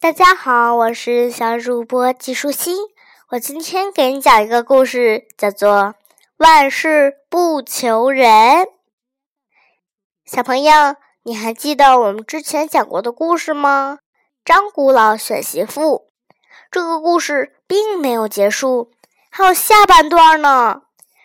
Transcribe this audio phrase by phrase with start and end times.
[0.00, 2.76] 大家好，我是小主播季舒心。
[3.30, 5.70] 我今天给你讲一个故事，叫做
[6.36, 8.30] 《万事不求人》。
[10.24, 13.98] 小朋友，你还记得我们之前讲过的故事吗？
[14.44, 16.06] 张古老选媳妇。
[16.70, 18.92] 这个故事并没有结束，
[19.30, 20.82] 还有下半段呢。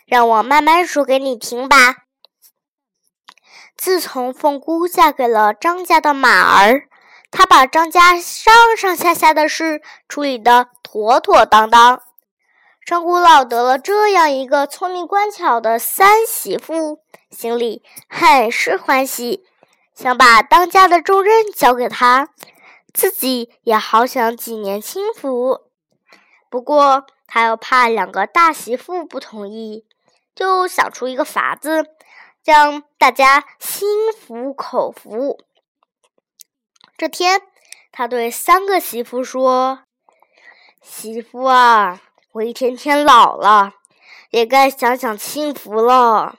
[0.08, 2.05] 让我慢慢说给你听吧。
[3.78, 6.88] 自从凤姑嫁给了张家的马儿。
[7.34, 12.03] 他把张家上上下下的事处理得妥妥当当。
[12.85, 16.99] 张古老得了这样一个聪明乖巧的三媳妇，
[17.31, 19.44] 心里很是欢喜，
[19.95, 22.30] 想把当家的重任交给他，
[22.94, 25.61] 自己也好享几年清福。
[26.52, 29.88] 不过他又怕两个大媳妇不同意，
[30.36, 31.88] 就想出一个法子，
[32.45, 35.39] 让大家心服口服。
[36.95, 37.41] 这天，
[37.91, 39.79] 他对三个媳妇说
[40.79, 42.02] ：“媳妇啊，
[42.33, 43.73] 我一天天老了，
[44.30, 46.38] 也该享享清福了。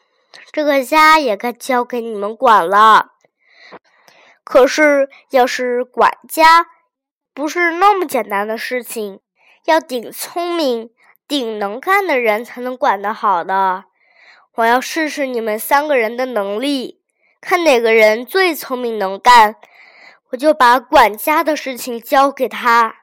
[0.52, 3.14] 这个家也该交给你们管了。
[4.44, 6.66] 可是，要是管家，
[7.34, 9.20] 不是那么简单的事情，
[9.64, 10.90] 要顶聪明、
[11.26, 13.86] 顶能干的人才能管得好的。
[14.54, 17.02] 我要试试你们三个人的能力，
[17.40, 19.56] 看哪个人最聪明能干。”
[20.34, 22.96] 我就把管家的事情交给他。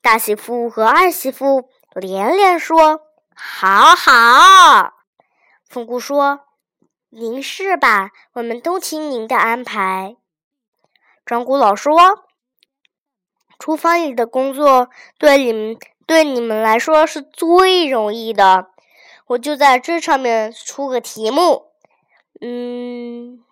[0.00, 3.00] 大媳妇和二媳妇连连说
[3.34, 4.92] ：“好好。”
[5.68, 6.40] 凤姑说
[7.10, 8.10] ：“您是吧？
[8.34, 10.16] 我们都听您的安排。”
[11.26, 12.24] 张姑老说
[13.58, 18.68] ：“厨房里的工作对你们对你们来说是最容易的，
[19.26, 21.72] 我就在这上面出个题目。
[22.40, 23.42] 嗯，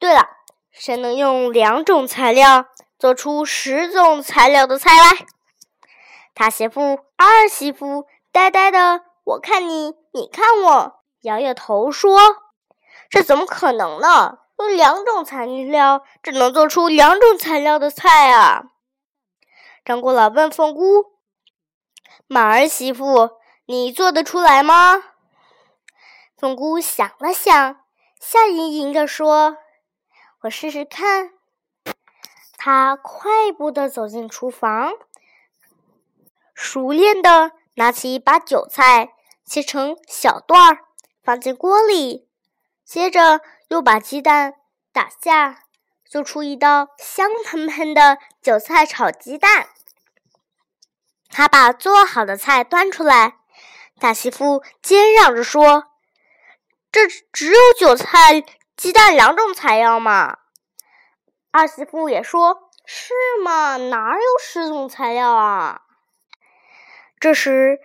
[0.00, 0.28] 对了。”
[0.76, 2.66] 谁能用两种材料
[2.98, 5.24] 做出十种材料的菜来？
[6.34, 12.18] 大媳妇、二媳妇呆呆的，我看你，你看我，摇摇头说
[13.08, 14.38] ：“这怎么可能呢？
[14.58, 18.64] 用两种材料只能做出两种材料的菜啊！”
[19.84, 21.04] 张果老问凤姑
[22.26, 23.30] ：“马儿媳妇，
[23.66, 25.04] 你做得出来吗？”
[26.36, 27.76] 凤姑想了想，
[28.20, 29.58] 笑盈盈地说。
[30.44, 31.30] 我试试看。
[32.56, 34.92] 他快步的走进厨房，
[36.54, 40.78] 熟练的拿起一把韭菜，切成小段儿，
[41.22, 42.28] 放进锅里，
[42.84, 44.54] 接着又把鸡蛋
[44.92, 45.64] 打下，
[46.04, 49.68] 做出一道香喷喷的韭菜炒鸡蛋。
[51.30, 53.38] 他把做好的菜端出来，
[53.98, 55.84] 大媳妇尖嚷着说
[56.92, 58.44] ：“这只有韭菜。”
[58.76, 60.38] 鸡蛋两种材料嘛，
[61.52, 63.76] 二媳妇也说：“是吗？
[63.76, 65.82] 哪有十种材料啊？”
[67.20, 67.78] 这时，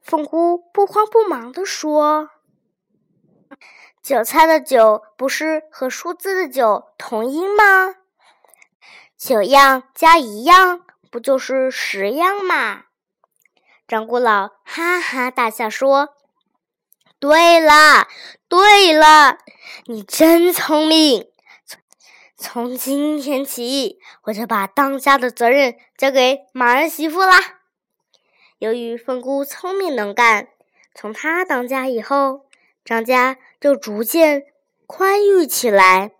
[0.00, 2.30] 凤姑不慌不忙地说
[4.00, 7.96] ：“韭菜的‘韭’不是和数字的‘九’同音吗？
[9.18, 12.84] 九样加一样，不就是十样吗？”
[13.88, 16.14] 张姑老哈哈大笑说。
[17.22, 18.08] 对了，
[18.48, 19.38] 对了，
[19.86, 21.28] 你真聪明。
[21.64, 21.80] 从
[22.36, 27.38] 从今天起，我就把当家的责任交给马儿媳妇啦。
[28.58, 30.48] 由于凤姑聪明能干，
[30.96, 32.46] 从她当家以后，
[32.84, 34.46] 张家就逐渐
[34.88, 36.10] 宽裕起来，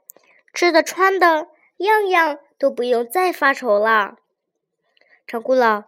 [0.55, 1.49] 吃的穿的
[1.79, 4.19] 样样都不用再发愁了。
[5.27, 5.83] 张姑老，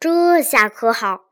[0.00, 1.26] 这下可好，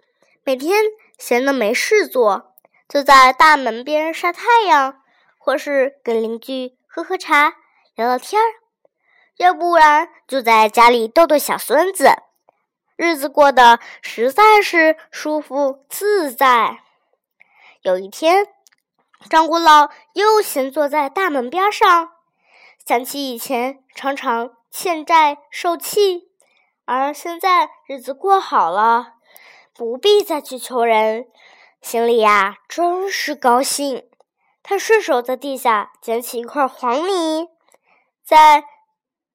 [0.44, 0.84] 每天
[1.16, 2.49] 闲的没事做。
[2.90, 5.00] 就在大门边晒太阳，
[5.38, 7.54] 或是跟邻居喝喝茶、
[7.94, 8.46] 聊聊天儿，
[9.36, 12.10] 要不然就在家里逗逗小孙子，
[12.96, 16.80] 日子过得实在是舒服自在。
[17.82, 18.48] 有一天，
[19.28, 22.10] 张古老又闲坐在大门边上，
[22.84, 26.28] 想起以前常常欠债受气，
[26.86, 29.12] 而现在日子过好了，
[29.76, 31.28] 不必再去求人。
[31.80, 34.08] 心里呀，真是高兴。
[34.62, 37.48] 他顺手在地下捡起一块黄泥，
[38.22, 38.64] 在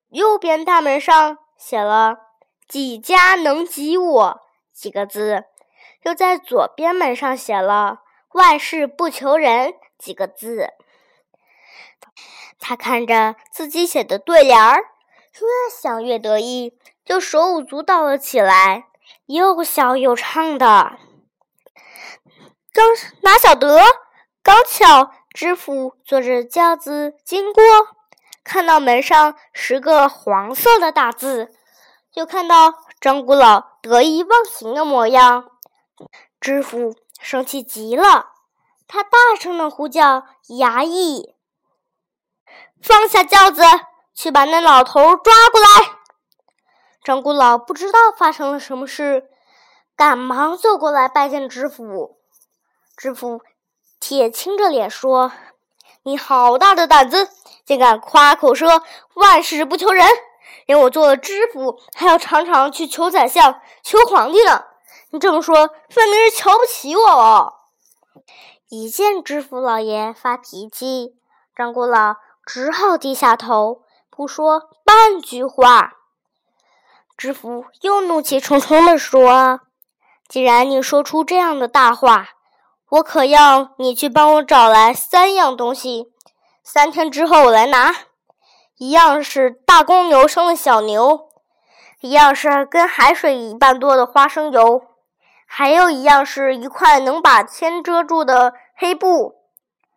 [0.09, 2.19] 右边大门上写了
[2.69, 5.45] “几家能及我”几个字，
[6.03, 8.01] 又在左边门上写了
[8.33, 10.69] “万事不求人”几个字。
[12.59, 18.85] 他看着自己写的对联儿，越想越得意，就手舞足蹈了起来，
[19.25, 20.99] 又笑又唱的。
[22.75, 22.85] 刚
[23.21, 23.79] 哪晓得，
[24.43, 27.63] 刚巧知府坐着轿子经过，
[28.43, 31.55] 看到门上十个黄色的大字，
[32.15, 35.51] 又看到张古老得意忘形的模样，
[36.41, 38.33] 知府生气极了，
[38.89, 41.33] 他大声的呼叫衙役
[42.83, 43.63] ：“放下轿子，
[44.13, 45.95] 去把那老头抓过来！”
[47.01, 49.29] 张古老不知道发生了什么事，
[49.95, 52.19] 赶忙走过来拜见知府。
[52.97, 53.41] 知府
[53.99, 55.31] 铁青着脸说
[56.03, 57.29] ：“你好大的胆子，
[57.65, 58.83] 竟敢夸口说
[59.15, 60.07] 万事不求人，
[60.65, 64.63] 连我做了知府还要常常去求宰相、求皇帝呢！
[65.11, 67.53] 你这么说，分明是瞧不起我哦。”
[68.69, 71.15] 一见知府老爷发脾气，
[71.55, 72.15] 张古老
[72.45, 75.93] 只好低下头，不说半句话。
[77.17, 79.61] 知府又怒气冲冲地说
[80.27, 82.29] ：“既然你说出这样的大话，
[82.89, 86.13] 我可要你去帮我找来三样东西，
[86.63, 87.95] 三天之后我来拿。
[88.77, 91.29] 一样是大公牛生的小牛，
[92.01, 94.85] 一样是跟海水一半多的花生油，
[95.45, 99.35] 还有一样是一块能把天遮住的黑布。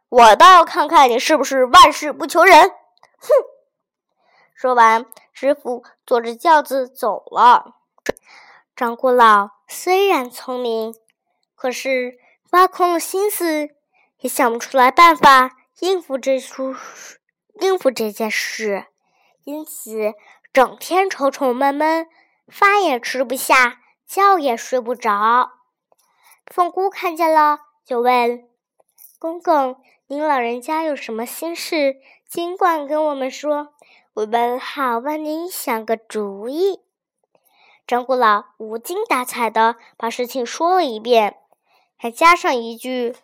[0.08, 2.70] 我倒要看看你是不是万事不求人！”
[3.20, 3.28] 哼。
[4.54, 7.74] 说完，师傅坐着轿子走了。
[8.74, 10.94] 张古老虽然聪明，
[11.54, 12.14] 可是
[12.50, 13.70] 挖空了心思
[14.20, 16.74] 也想不出来办法应付这出
[17.60, 18.86] 应付这件事，
[19.44, 20.14] 因此
[20.52, 22.06] 整天愁愁闷闷，
[22.48, 25.52] 饭也吃不下，觉也睡不着。
[26.46, 28.48] 凤姑看见了，就问
[29.18, 31.96] ：“公公，您老人家有什么心事，
[32.26, 33.74] 尽管跟我们说。”
[34.14, 36.80] 我们好帮您想个主意。
[37.86, 41.36] 张古老无精打采的把事情说了一遍，
[42.00, 43.16] 还加上一句：“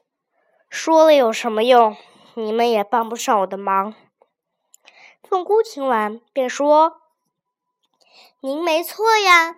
[0.68, 1.96] 说了有什么用？
[2.34, 3.94] 你们也帮不上我的忙。”
[5.22, 6.96] 凤姑听完便说
[8.42, 9.54] ：“您没错呀，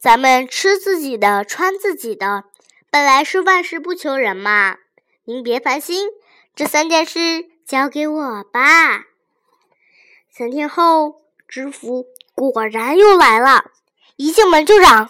[0.00, 2.44] 咱们吃自己的，穿自己的，
[2.90, 4.76] 本来是万事不求人嘛。
[5.22, 6.08] 您别烦心，
[6.56, 9.04] 这三件事交给我吧。”
[10.28, 13.70] 三天后，知府果然又来了，
[14.16, 15.08] 一进门就嚷：“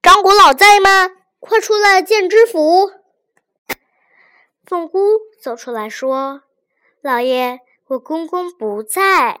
[0.00, 1.10] 张果老在吗？
[1.40, 2.92] 快出来见知府！”
[4.64, 4.98] 凤姑
[5.40, 6.42] 走出来说
[7.00, 9.40] ：“老爷，我公公不在。”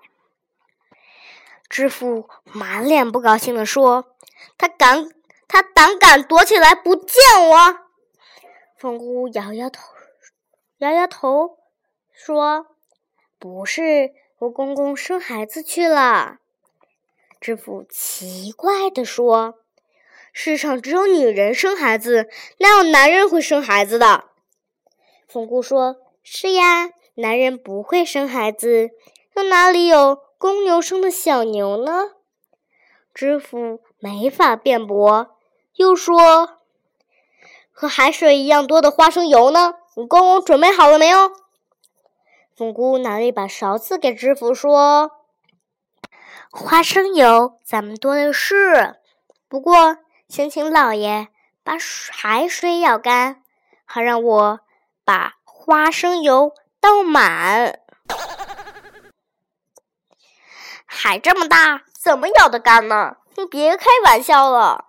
[1.68, 4.16] 知府满脸不高兴地说
[4.56, 5.08] ：“他敢，
[5.48, 7.80] 他胆敢躲起来不见我？”
[8.78, 9.82] 凤姑摇摇头，
[10.78, 11.58] 摇摇头
[12.12, 12.66] 说
[13.38, 16.40] ：“不是。”我公公生孩子去了，
[17.40, 19.60] 知府奇怪地说
[20.38, 22.28] ：“世上只有女人生孩子，
[22.58, 24.24] 哪有男人会生孩子的？”
[25.26, 28.90] 凤姑说：“是呀，男人不会生孩子，
[29.34, 32.10] 又哪里有公牛生的小牛呢？”
[33.14, 35.38] 知府没法辩驳，
[35.76, 36.58] 又说
[37.72, 39.72] ：“和海水一样多的花生油呢？
[39.96, 41.32] 你公公准备好了没有？”
[42.54, 45.12] 凤姑拿了一把勺子给知府说
[46.52, 48.96] ：“花生油咱们多的是，
[49.48, 49.96] 不过
[50.28, 51.28] 先请老爷
[51.62, 51.74] 把
[52.12, 53.42] 海水舀干，
[53.84, 54.60] 好让我
[55.04, 57.80] 把花生油倒满。
[60.84, 63.16] 海这么大，怎么舀得干呢？
[63.36, 64.86] 你别开玩笑了！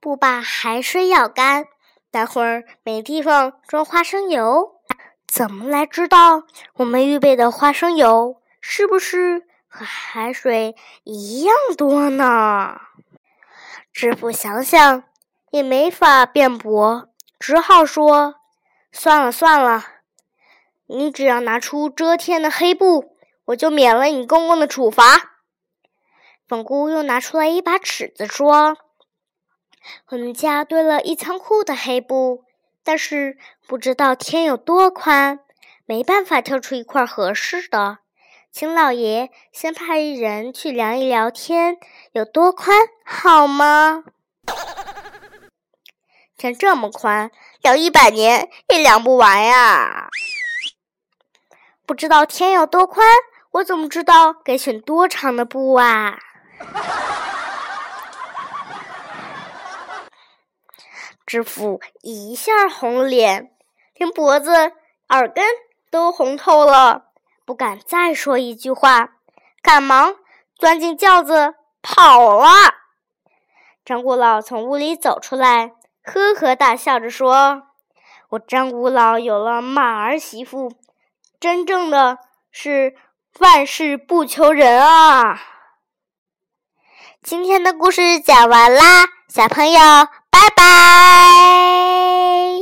[0.00, 1.66] 不把海水舀干，
[2.10, 4.80] 待会儿没地方装花生油。”
[5.26, 6.44] 怎么来知道
[6.76, 12.80] 我们预备的花生油是不是和海水一样多呢？
[13.98, 15.04] 知府想想
[15.50, 18.34] 也没法辩驳，只好说
[18.92, 19.86] ：“算了算了，
[20.84, 25.38] 你只要拿出遮天的黑布，我就免了你公公的处罚。”
[26.46, 28.76] 凤姑又拿出来一把尺子说
[30.12, 32.44] ：“我们家堆了一仓库的黑布。”
[32.84, 35.40] 但是不知道天有多宽，
[35.86, 38.00] 没办法挑出一块合适的，
[38.58, 41.76] 请老爷先派一人去量一量天
[42.12, 44.02] 有多宽，好吗？
[46.38, 50.08] 天这么宽，量一百年也量不完呀！
[51.84, 53.06] 不知道天有多宽，
[53.50, 56.18] 我怎么知道该选多长的布啊？
[61.26, 63.50] 知府一下红了脸，
[63.96, 64.72] 连脖子、
[65.10, 65.44] 耳根
[65.90, 67.05] 都红透了，
[67.46, 69.10] 不敢再说一句话，
[69.62, 70.16] 赶忙
[70.58, 72.48] 钻进轿子跑了。
[73.84, 75.70] 张古老从屋里走出来，
[76.02, 77.68] 呵呵大笑着说
[78.30, 80.72] ：“我张古老有了马儿媳妇，
[81.38, 82.18] 真正的
[82.50, 82.96] 是
[83.38, 85.40] 万事不求人啊！
[87.22, 89.80] 今天的故事讲完啦，小朋友，
[90.30, 92.55] 拜拜。